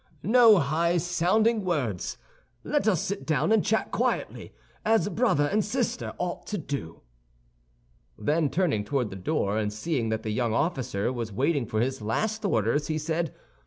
"No 0.23 0.57
high 0.57 0.97
sounding 0.97 1.63
words! 1.63 2.17
Let 2.63 2.87
us 2.87 3.03
sit 3.03 3.23
down 3.23 3.51
and 3.51 3.63
chat 3.63 3.91
quietly, 3.91 4.51
as 4.83 5.07
brother 5.09 5.45
and 5.45 5.63
sister 5.63 6.15
ought 6.17 6.47
to 6.47 6.57
do." 6.57 7.01
Then, 8.17 8.49
turning 8.49 8.83
toward 8.83 9.11
the 9.11 9.15
door, 9.15 9.59
and 9.59 9.71
seeing 9.71 10.09
that 10.09 10.23
the 10.23 10.31
young 10.31 10.53
officer 10.55 11.13
was 11.13 11.31
waiting 11.31 11.67
for 11.67 11.81
his 11.81 12.01
last 12.01 12.43
orders, 12.43 12.87
he 12.87 12.97
said. 12.97 13.35